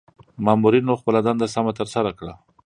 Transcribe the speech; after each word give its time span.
مامورنیو 0.45 0.99
خپله 1.01 1.19
دنده 1.27 1.47
سمه 1.55 1.71
ترسره 1.79 2.11
کړه. 2.19 2.33